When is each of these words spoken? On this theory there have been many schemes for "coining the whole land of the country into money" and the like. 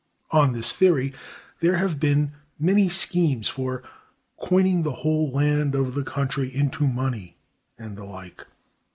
On 0.31 0.53
this 0.53 0.73
theory 0.73 1.13
there 1.59 1.75
have 1.77 1.99
been 1.99 2.31
many 2.57 2.89
schemes 2.89 3.47
for 3.47 3.83
"coining 4.39 4.81
the 4.81 4.91
whole 5.05 5.29
land 5.31 5.75
of 5.75 5.93
the 5.93 6.01
country 6.03 6.49
into 6.49 6.87
money" 6.87 7.37
and 7.77 7.95
the 7.95 8.03
like. 8.05 8.47